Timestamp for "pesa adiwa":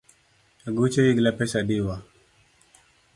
1.37-1.95